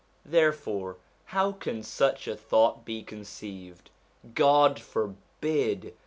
[0.25, 3.91] Therefore how can such a thought be conceived?
[4.33, 5.93] God forbid